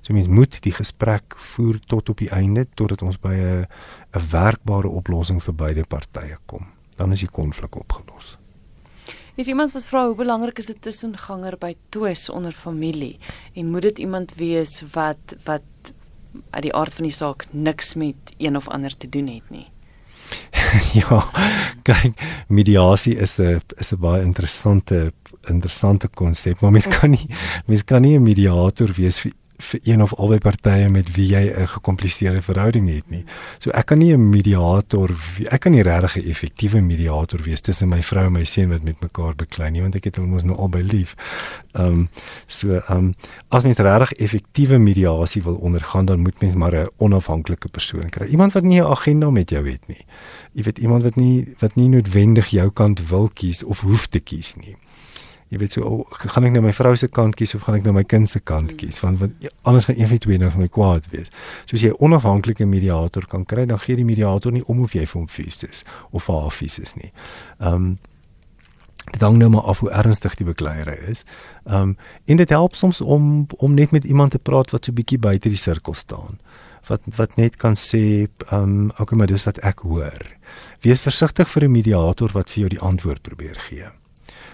[0.00, 3.66] So mens moet die gesprek voer tot op die einde totdat ons by 'n
[4.14, 6.66] 'n werkbare oplossing vir beide partye kom.
[6.96, 8.38] Dan is die konflik opgelos.
[9.34, 13.18] Is iemand wat vra hoe belangrik is dit tussenganger by twis onder familie
[13.58, 15.90] en moet dit iemand wees wat wat
[16.50, 19.66] uit die aard van die saak niks met een of ander te doen het nie.
[21.00, 21.18] ja,
[21.82, 25.12] kyk, mediasie is 'n is 'n baie interessante
[25.50, 27.26] interessante konsep, maar mens kan nie
[27.66, 29.32] mens kan nie 'n mediator wees vir
[29.70, 33.24] vir een of albei partye met wie jy 'n gekompliseerde verhouding het nie.
[33.58, 35.10] So ek kan nie 'n mediator
[35.50, 38.82] ek kan nie regtig 'n effektiewe mediator wees tussen my vrou en my seun wat
[38.82, 41.14] met mekaar beklei nie want ek het hulle mos nou albei lief.
[41.72, 42.08] Ehm um,
[42.46, 43.14] so ehm um,
[43.48, 48.26] as mens regtig effektiewe mediasie wil ondergaan dan moet mens maar 'n onafhanklike persoon kry.
[48.26, 50.04] Iemand wat nie 'n agenda met jou het nie.
[50.52, 54.20] Jy weet iemand wat nie wat nie noodwendig jou kant wil kies of hoef te
[54.20, 54.76] kies nie
[55.54, 57.84] jy weet so oh, gaan ek nou my vrou se kant kies of gaan ek
[57.86, 58.78] nou my kind se kant hmm.
[58.80, 61.30] kies want want anders gaan een van die twee nou vir my kwaad wees.
[61.68, 64.94] So as jy 'n onafhanklike mediator kan kry, dan gee die mediator nie om of
[64.94, 67.12] jy vir hom vies is of vir haar vies is nie.
[67.60, 67.98] Ehm um,
[69.12, 71.24] dit hang nou maar af hoe ernstig die bekleierery is.
[71.64, 74.92] Ehm um, en dit help soms om om net met iemand te praat wat so
[74.92, 76.40] bietjie buite die sirkel staan.
[76.88, 80.22] Wat wat net kan sê, ehm um, okay, maar dis wat ek hoor.
[80.80, 83.90] Wees versigtig vir 'n mediator wat vir jou die antwoord probeer gee.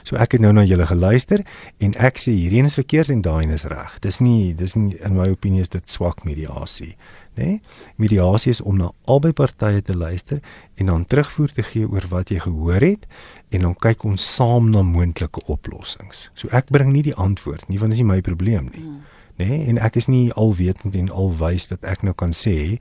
[0.03, 1.45] So ek het nou na julle geluister
[1.79, 3.99] en ek sê hierdie is verkeerd en daai is reg.
[4.05, 6.97] Dis nie dis nie in my opinie is dit swak mediasie,
[7.37, 7.45] né?
[7.45, 7.61] Nee?
[7.97, 10.41] Mediasie is om na albei partye te luister
[10.77, 13.07] en dan terugvoer te gee oor wat jy gehoor het
[13.51, 16.29] en dan kyk ons saam na moontlike oplossings.
[16.35, 18.85] So ek bring nie die antwoord nie want dit is nie my probleem nie.
[18.85, 19.01] Hmm.
[19.41, 19.49] Né?
[19.49, 19.65] Nee?
[19.73, 22.79] En ek is nie alwetend en alwys dat ek nou kan sê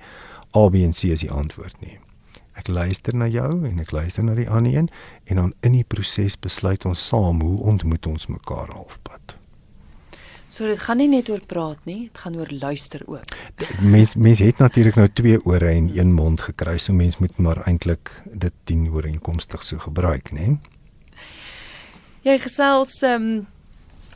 [0.57, 1.99] A B en C is die antwoord nie.
[2.59, 4.89] Ek luister na jou en ek luister na die ander een
[5.31, 9.35] en dan in die proses besluit ons saam hoe ontmoet ons mekaar halfpad.
[10.49, 13.35] So dit gaan nie net oor praat nie, dit gaan oor luister ook.
[13.85, 17.61] Mens mens het natuurlik nou twee ore en een mond gekry, so mens moet maar
[17.69, 20.57] eintlik dit dien ooreenkomstig so gebruik, né?
[22.25, 23.47] Jy gesels ehm um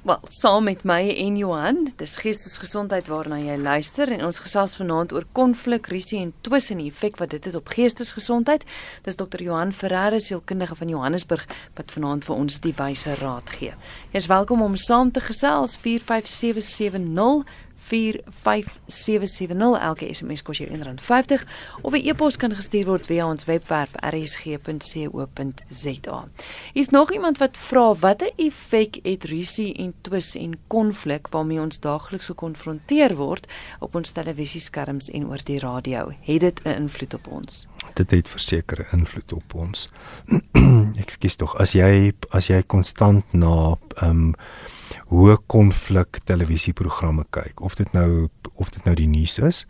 [0.03, 1.77] wel saam met my en Johan.
[1.95, 6.81] Dis geestesgesondheid waarna jy luister en ons gesels vanaand oor konflik, risie en twis en
[6.83, 8.65] die effek wat dit het op geestesgesondheid.
[9.07, 13.71] Dis dokter Johan Ferreira, sielkundige van Johannesburg wat vanaand vir ons die wyse raad gee.
[14.11, 17.47] Jy is welkom om saam te gesels 45770
[17.83, 21.43] 45770 elke SMS kos jou R1.50
[21.81, 25.39] of 'n e-pos kan gestuur word via ons webwerf rsg.co.za.
[26.73, 31.79] Is nog iemand wat vra watter effek het rusie en twis en konflik waarmee ons
[31.79, 33.47] daagliks gekonfronteer word
[33.79, 36.13] op ons televisieskerms en oor die radio?
[36.21, 37.67] Het dit 'n invloed op ons?
[37.93, 39.89] Dit het verseker invloed op ons.
[41.03, 44.35] Ekskuus tog, as jy as jy konstant na ehm um,
[45.11, 47.61] hoë konflik televisieprogramme kyk.
[47.61, 49.65] Of dit nou of dit nou die nuus is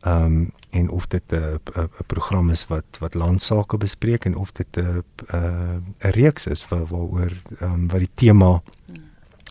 [0.00, 4.52] Ehm um, en of dit 'n 'n program is wat wat landsake bespreek en of
[4.52, 8.62] dit 'n 'n 'n reeks is waar waaroor ehm um, wat die tema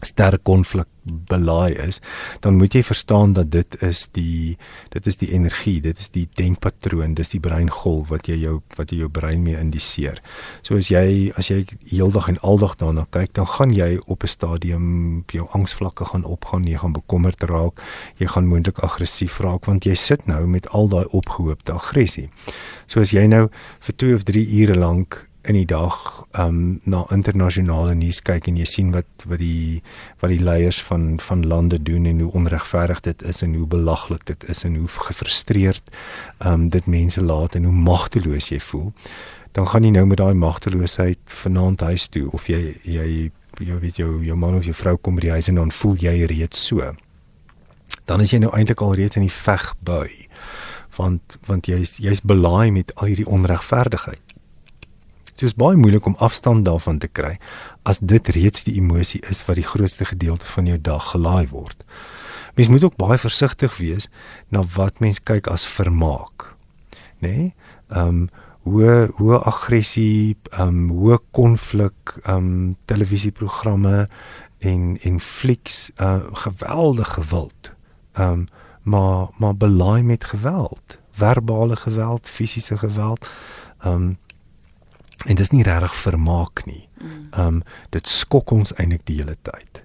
[0.05, 1.99] sterk konflik belaai is,
[2.43, 4.57] dan moet jy verstaan dat dit is die
[4.93, 8.93] dit is die energie, dit is die denkpatroon, dis die breingolf wat jy jou wat
[8.93, 10.21] jy jou brein mee indiseer.
[10.61, 14.27] So as jy as jy heeldag en aldag daarna kyk, dan gaan jy op 'n
[14.27, 17.81] stadium jou angsvlakke gaan opgaan, jy gaan bekommerd raak,
[18.17, 22.29] jy gaan moontlik aggressief raak want jy sit nou met al daai opgehoopte aggressie.
[22.87, 27.03] So as jy nou vir 2 of 3 ure lank in die dag um na
[27.13, 29.81] internasionale nuus kyk en jy sien wat wat die
[30.21, 34.25] wat die leiers van van lande doen en hoe onregverdig dit is en hoe belaglik
[34.29, 35.91] dit is en hoe gefrustreerd
[36.45, 38.93] um dit mense laat en hoe magteloos jy voel
[39.57, 43.99] dan gaan jy nou met daai magteloosheid vanaand huis toe of jy jy jy weet
[43.99, 46.61] jou jou man of jou vrou kom by die huis en dan voel jy reeds
[46.69, 46.93] so.
[48.07, 50.27] Dan is jy nou eintlik al reeds in die veg bui
[50.97, 54.33] want want jy's jy's belaai met al hierdie onregverdigheid
[55.39, 57.37] Dit is baie moeilik om afstand daarvan te kry
[57.87, 61.85] as dit reeds die emosie is wat die grootste gedeelte van jou dag gelaai word.
[62.59, 64.09] Mens moet ook baie versigtig wees
[64.51, 66.49] na wat mens kyk as vermaak.
[67.23, 67.31] Nê?
[67.31, 67.53] Nee?
[67.87, 68.29] Ehm um,
[68.67, 74.09] hoe hoe aggressie, ehm um, hoe konflik, ehm um, televisieprogramme
[74.59, 77.71] en en flieks uh geweldige geweld.
[78.13, 78.47] Ehm um,
[78.83, 83.27] maar maar belaai met geweld, verbale geweld, fisiese geweld.
[83.79, 84.17] Ehm um,
[85.25, 86.87] En dis nie regtig vermaak nie.
[87.03, 87.27] Mm.
[87.31, 89.83] Ehm um, dit skok ons eintlik die hele tyd.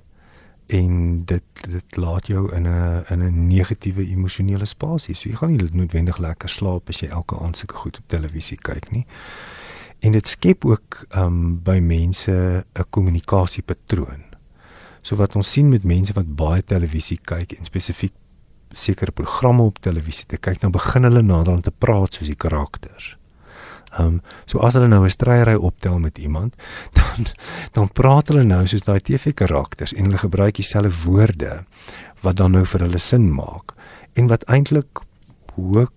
[0.66, 5.14] En dit dit laat jou in 'n in 'n negatiewe emosionele spasie.
[5.14, 8.56] So jy gaan nie noodwendig lekker slaap as jy elke aand sulke goed op televisie
[8.56, 9.06] kyk nie.
[9.98, 14.24] En dit skep ook ehm um, by mense 'n kommunikasiepatroon.
[15.02, 18.12] So wat ons sien met mense wat baie televisie kyk en spesifiek
[18.70, 22.36] sekere programme op televisie te kyk, dan begin hulle nader aan te praat soos die
[22.36, 23.16] karakters.
[23.98, 26.54] Ehm um, so as hulle nou 'n stryery optel met iemand,
[26.98, 27.26] dan
[27.72, 31.64] dan praat hulle nou soos daai TV karakters en hulle gebruik dieselfde woorde
[32.20, 33.74] wat dan nou vir hulle sin maak
[34.12, 35.02] en wat eintlik
[35.54, 35.88] hoe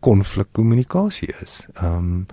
[0.00, 1.66] konflikkommunikasie is.
[1.74, 2.26] Ehm um,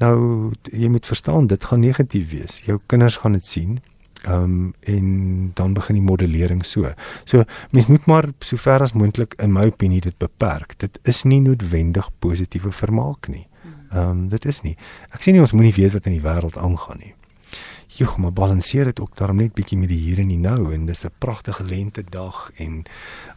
[0.00, 2.60] nou jy moet verstaan dit gaan negatief wees.
[2.64, 3.80] Jou kinders gaan dit sien.
[4.22, 6.92] Ehm um, en dan begin die modellering so.
[7.24, 10.78] So mens moet maar so ver as moontlik in my opinie dit beperk.
[10.78, 13.46] Dit is nie noodwendig positiewe vermaak nie.
[13.90, 14.76] Ehm um, dit is nie.
[15.10, 17.14] Ek sê nie ons moenie weet wat in die wêreld aangaan nie.
[17.90, 20.86] Joh, maar balanseer dit ook daarom net bietjie met die hier en die nou en
[20.86, 22.84] dis 'n pragtige lente dag en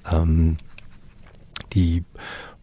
[0.03, 0.55] ehm um,
[1.73, 2.03] die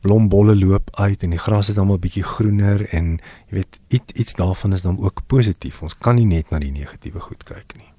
[0.01, 3.19] blombolle loop uit en die gras is almal bietjie groener en
[3.51, 5.83] jy weet iets iets daarvan is dan ook positief.
[5.83, 7.93] Ons kan nie net na die negatiewe goed kyk nie.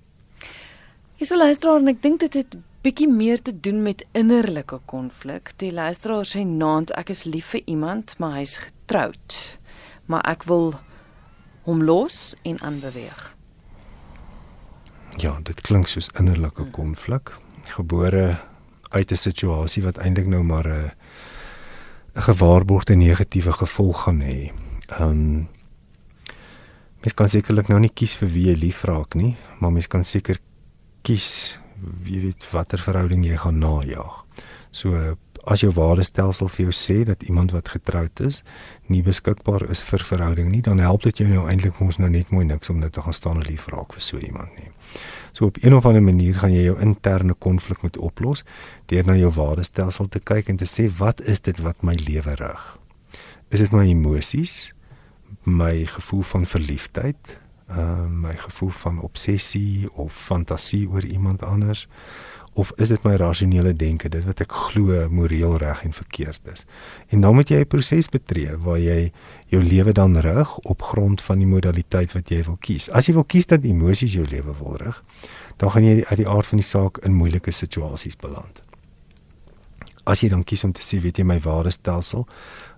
[1.15, 5.51] Hier sou luister en ek dink dit het bietjie meer te doen met innerlike konflik.
[5.61, 9.59] Die luisteraar sê naand ek is lief vir iemand, maar hy's getroud
[10.11, 10.73] maar ek wil
[11.67, 13.21] hom los en aanbeweeg.
[15.19, 17.33] Ja, dit klink soos innerlike konflik,
[17.75, 18.39] gebore
[18.91, 20.91] uit 'n situasie wat eintlik nou maar 'n
[22.15, 24.51] 'n gewaarborgde negatiewe gevolg gaan hê.
[24.87, 25.47] Ehm um,
[27.01, 30.37] mens kan sekerlik nou nie kies vir wie jy liefraak nie, maar mens kan seker
[31.01, 31.59] kies
[32.03, 34.25] wie weet watter verhouding jy gaan najag.
[34.71, 38.41] So as jou waardestelsel vir jou sê dat iemand wat getroud is
[38.91, 42.29] nie beskikbaar is vir verhouding nie, dan help dit jou nou eintlik ons nou net
[42.29, 44.69] mooi niks om net te gaan staan en lief raak vir so iemand nie.
[45.33, 48.43] So op 'n of ander manier gaan jy jou interne konflik moet oplos
[48.85, 52.35] deur na jou waardestelsel te kyk en te sê wat is dit wat my lewe
[52.35, 52.77] rig?
[53.49, 54.73] Is dit my emosies?
[55.43, 57.37] My gevoel van verliefdheid?
[57.69, 61.87] Uh my gevoel van obsessie of fantasie oor iemand anders?
[62.53, 64.09] Of is dit my rasionele denke?
[64.09, 66.65] Dit wat ek glo moreel reg en verkeerd is.
[67.09, 69.11] En dan moet jy 'n proses betree waar jy
[69.47, 72.89] jou lewe dan rig op grond van die modaliteit wat jy wil kies.
[72.89, 75.03] As jy wil kies dat emosies jou lewe wil rig
[75.57, 78.63] dan gaan jy uit die aard van die saak in moeilike situasies beland.
[80.03, 82.27] As jy dan kies om te sê weet jy my ware stelsel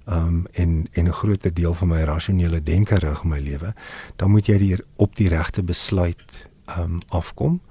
[0.06, 3.74] um en en 'n groot deel van my rasionele denke rig my lewe
[4.16, 7.62] dan moet jy die op die regte besluit um afkom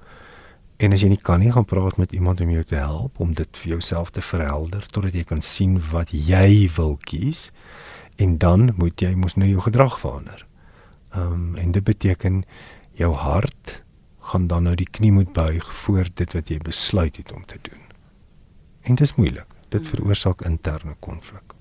[0.83, 3.31] En as jy nie kan nie gaan praat met iemand om jou te help om
[3.37, 7.45] dit vir jouself te verhelder totdat jy kan sien wat jy wil kies
[8.19, 10.43] en dan moet jy mos nou jou gedrag verander.
[11.13, 12.43] Ehm um, en dit beteken
[12.99, 13.79] jou hart
[14.33, 17.59] gaan dan nou die knie moet buig voor dit wat jy besluit het om te
[17.61, 17.81] doen.
[18.81, 19.47] En dit is moeilik.
[19.69, 21.55] Dit veroorsaak interne konflik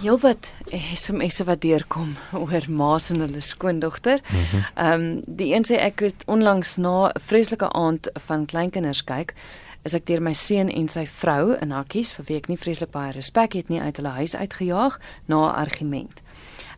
[0.00, 0.50] heelwat
[0.94, 4.20] SMS'e wat deurkom oor ma's en hulle skoondogter.
[4.30, 4.62] Mhm.
[4.74, 9.04] Ehm mm um, die een sê ek het onlangs na 'n vreeslike aand van kleinkinders
[9.04, 9.34] kyk
[9.82, 12.90] is ek deur my seun en sy vrou in hakkies vir wie ek nie vreeslik
[12.90, 16.22] baie respek het nie uit hulle huis uitgejaag na 'n argument.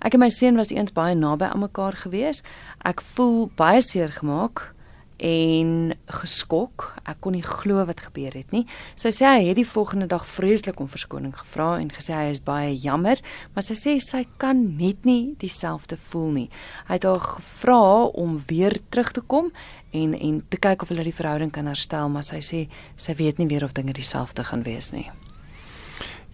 [0.00, 2.42] Ek en my seun was eens baie naby aan mekaar gewees.
[2.84, 4.73] Ek voel baie seer gemaak
[5.16, 6.88] en geskok.
[7.06, 8.64] Ek kon nie glo wat gebeur het nie.
[8.98, 12.42] Sy sê hy het die volgende dag vreeslik om verskoning gevra en gesê hy is
[12.44, 13.20] baie jammer,
[13.54, 16.48] maar sy sê sy kan net nie dieselfde voel nie.
[16.88, 19.52] Hy het haar gevra om weer terug te kom
[19.94, 22.64] en en te kyk of hulle die verhouding kan herstel, maar sy sê
[22.96, 25.10] sy weet nie weer of dinge dieselfde gaan wees nie.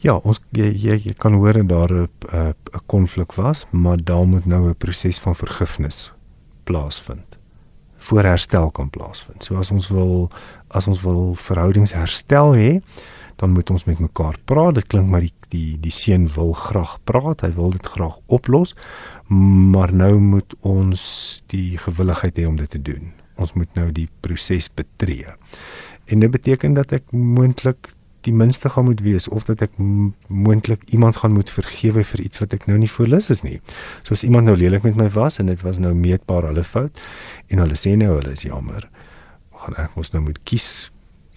[0.00, 4.26] Ja, ons jy, jy, jy kan hoor dat daar 'n 'n konflik was, maar daar
[4.26, 6.12] moet nou 'n proses van vergifnis
[6.64, 7.29] plaasvind
[8.00, 9.44] voor herstel kan plaasvind.
[9.44, 10.30] So as ons wil
[10.68, 12.70] as ons wil verhoudings herstel hê,
[13.40, 14.78] dan moet ons met mekaar praat.
[14.78, 18.76] Dit klink maar die die die seun wil graag praat, hy wil dit graag oplos,
[19.26, 21.02] maar nou moet ons
[21.50, 23.10] die gewilligheid hê om dit te doen.
[23.40, 25.34] Ons moet nou die proses betree.
[26.06, 27.90] En dit beteken dat ek moontlik
[28.26, 29.76] die minste gaan moet wees of dat ek
[30.26, 33.60] moontlik iemand gaan moet vergewe vir iets wat ek nou nie voorlus is nie.
[34.08, 37.00] Soos iemand nou lelik met my was en dit was nou meetbaar hulle fout
[37.48, 38.88] en hulle sê nou hulle is jammer.
[39.62, 40.90] Gaan ek mos nou moet kies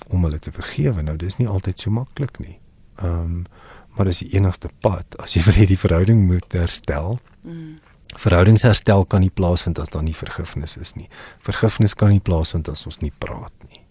[0.10, 1.04] om hulle te vergewe.
[1.04, 2.58] Nou dis nie altyd so maklik nie.
[3.02, 3.46] Ehm um,
[3.94, 7.20] maar dis die enigste pad as jy wil hê die verhouding moet herstel.
[7.46, 7.76] Mm.
[8.18, 11.06] Verhoudingsherstel kan nie plaasvind as daar nie vergifnis is nie.
[11.46, 13.84] Vergifnis kan nie plaasvind as ons nie praat nie.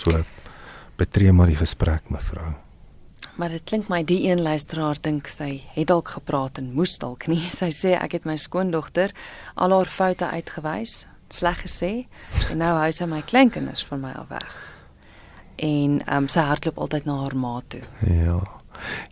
[0.00, 0.24] So
[0.96, 2.54] betree maar die gesprek mevrou.
[3.34, 7.26] Maar dit klink my die een luisteraar dink sy het dalk gepraat en moes dalk
[7.26, 7.42] nie.
[7.60, 9.14] Sy sê ek het my skoondogter
[9.54, 11.92] al haar foute uitgewys, sleg gesê
[12.52, 14.60] en nou hou sy my kleinkinders van my af weg.
[15.56, 17.82] En ehm um, sy hardloop altyd na haar ma toe.
[18.06, 18.38] Ja.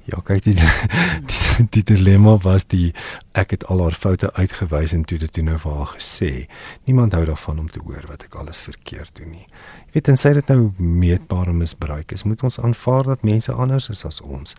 [0.05, 2.93] Ja, kyk die, die die dilemma was die
[3.39, 6.31] ek het al haar foute uitgewys en toe dit toe nou vir haar gesê.
[6.85, 9.47] Niemand hou daarvan om te hoor wat ek alles verkeerd doen nie.
[9.93, 13.89] Jy weet en sê dit nou meetbare misbruik is, moet ons aanvaar dat mense anders
[13.93, 14.57] is as ons.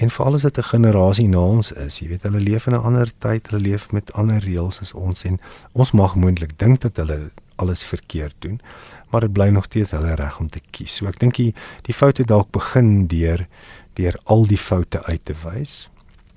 [0.00, 2.82] En veral as dit 'n generasie na ons is, jy weet hulle leef in 'n
[2.82, 5.40] ander tyd, hulle leef met ander reëls as ons en
[5.72, 8.60] ons mag moontlik dink dat hulle alles verkeerd doen,
[9.10, 10.96] maar dit bly nog steeds hulle reg om te kies.
[10.96, 13.46] So ek dink die die foute dalk begin deur
[14.00, 15.88] deur al die foute uit te wys.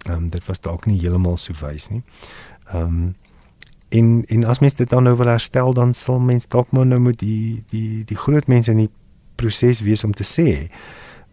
[0.03, 2.03] Ehm um, dit was dalk nie heeltemal so wys nie.
[2.71, 3.15] Ehm um,
[3.93, 6.99] en en as mens dit dan nou wil herstel, dan sal mens dalk maar nou
[6.99, 8.91] moet die die die groot mense in die
[9.35, 10.47] proses wees om te sê.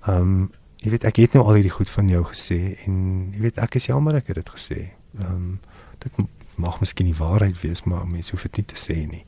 [0.07, 0.51] Ehm um,
[0.81, 2.95] jy weet ek het nou al hierdie goed van jou gesê en
[3.35, 4.81] jy weet ek is jammer ek het dit gesê.
[5.19, 5.59] Ehm um,
[6.01, 6.23] dit
[6.61, 9.25] mag miskien nie waarheid wees, maar mens hoef dit nie te sê nie.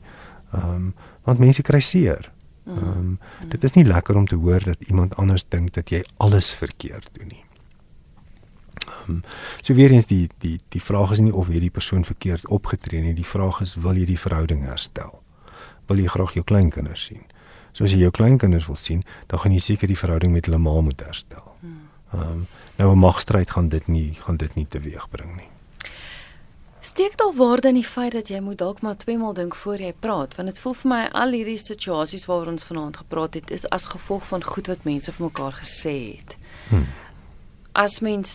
[0.53, 0.93] Ehm um,
[1.23, 2.32] want mense kry seer.
[2.63, 2.77] Mm.
[2.77, 6.03] Ehm um, dit is nie lekker om te hoor dat iemand anders dink dat jy
[6.17, 7.43] alles verkeerd doen nie.
[8.87, 9.23] Ehm um,
[9.61, 13.13] so weer eens die die die vraag is nie of hierdie persoon verkeerd opgetree nie,
[13.13, 15.21] die vraag is wil jy die verhouding herstel?
[15.87, 17.23] Wil jy graag jou kleinkinders sien?
[17.73, 20.57] So as jy jou kleinkinders wil sien, dan gaan jy seker die verhouding met hulle
[20.57, 21.55] ma moet herstel.
[21.61, 21.79] Mm.
[22.13, 22.45] Ehm um,
[22.77, 25.52] nou 'n magstryd gaan dit nie gaan dit nie teweegbring nie.
[26.85, 29.79] Steek daar waarde in die feit dat jy moet dalk maar twee maal dink voor
[29.79, 33.53] jy praat, want dit voel vir my al hierdie situasies waaroor ons vanaand gepraat het
[33.55, 36.35] is as gevolg van goed wat mense vir mekaar gesê het.
[36.67, 36.89] Hmm.
[37.71, 38.33] As mens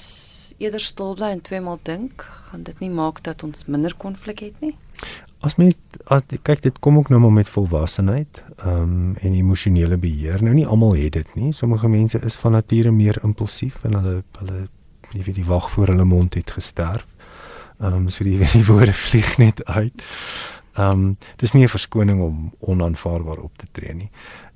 [0.57, 4.41] eerder stil bly en twee maal dink, gaan dit nie maak dat ons minder konflik
[4.47, 4.73] het nie.
[5.45, 5.77] As mens
[6.09, 10.41] as, kyk dit kom ook nou maar met volwassenheid, ehm um, en emosionele beheer.
[10.43, 11.53] Nou nie almal het dit nie.
[11.53, 14.67] Sommige mense is van nature meer impulsief en hulle hulle
[15.13, 17.05] jy weet die wag voor hulle mond het gesterf.
[17.81, 20.03] Ehm um, so die, die woorde vlieg net uit.
[20.75, 24.11] Ehm um, dis nie 'n verskoning om onaanvaarbaar op te tree nie.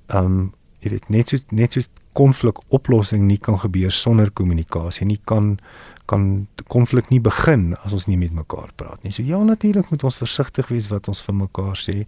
[0.06, 0.52] Ehm um,
[0.82, 1.80] jy weet net so net so
[2.12, 5.58] konflikoplossing nie kan gebeur sonder kommunikasie nie kan
[6.06, 9.12] kan konflik nie begin as ons nie met mekaar praat nie.
[9.12, 12.02] So ja natuurlik moet ons versigtig wees wat ons vir mekaar sê.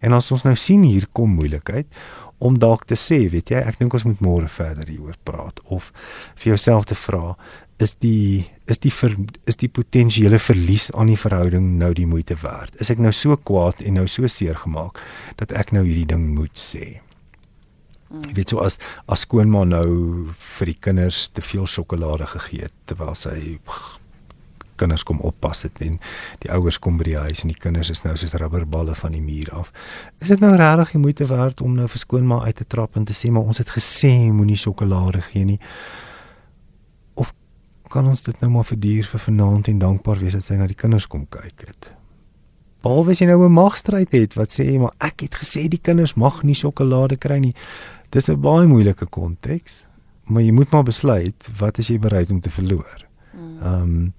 [0.00, 1.86] En as ons nou sien hier kom moeilikheid
[2.38, 5.90] om dalk te sê, weet jy, ek dink ons moet môre verder hieroor praat of
[6.40, 7.34] vir jouself te vra,
[7.80, 9.16] is die is die ver,
[9.50, 12.76] is die potensiële verlies aan die verhouding nou die moeite werd?
[12.78, 15.00] Is ek nou so kwaad en nou so seer gemaak
[15.40, 17.00] dat ek nou hierdie ding moet sê?
[18.10, 18.28] Mm.
[18.28, 18.78] Jy weet so as
[19.10, 19.88] as skoonma nou
[20.30, 23.56] vir die kinders te veel sjokolade gegee het terwyl sy
[24.80, 25.98] kinders kom oppas het en
[26.44, 29.24] die ouers kom by die huis en die kinders is nou soos rubberballe van die
[29.24, 29.72] muur af.
[30.24, 33.08] Is dit nou regtig die moeite werd om nou vir skoonma uit te trap en
[33.08, 35.60] te sê maar ons het gesê moenie sjokolade gee nie?
[37.90, 40.78] Kan ons dit nou maar verduur vir vanaand en dankbaar wees dat sy na die
[40.78, 41.90] kinders kom kyk het.
[42.84, 46.14] Behalwe as jy nou 'n magstryd het wat sê maar ek het gesê die kinders
[46.14, 47.54] mag nie sjokolade kry nie.
[48.10, 49.86] Dis 'n baie moeilike konteks,
[50.24, 53.06] maar jy moet maar besluit wat is jy bereid om te verloor.
[53.32, 53.62] Mm.
[53.62, 54.12] Ehm um,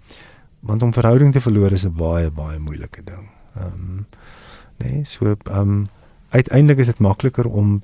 [0.61, 3.29] want om verhouding te verloor is 'n baie baie moeilike ding.
[3.55, 4.05] Ehm um,
[4.77, 5.87] nee, so ehm um,
[6.29, 7.81] uiteindelik is dit makliker om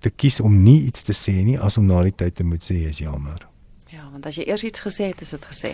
[0.00, 2.64] te kies om nie iets te sê nie as om na die tyd te moet
[2.70, 3.49] sê is jammer.
[4.10, 5.70] Ja, want as jy eers iets gesê het, is dit gesê.